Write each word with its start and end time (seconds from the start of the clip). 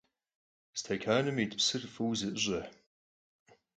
Stekanım 0.79 1.37
yit 1.41 1.53
psır 1.59 1.83
f'ıue 1.93 2.15
ze'ış'e. 2.19 2.61